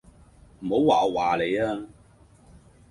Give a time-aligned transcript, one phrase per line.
[0.61, 1.85] 唔好話我話你吖